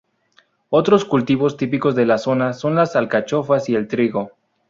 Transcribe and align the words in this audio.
Otros 0.69 1.05
cultivos 1.05 1.57
típicos 1.57 1.93
de 1.93 2.07
la 2.07 2.17
zona 2.17 2.53
son 2.53 2.73
las 2.73 2.95
alcachofas 2.95 3.69
y 3.69 3.75
el 3.75 3.87
trigo. 3.87 4.31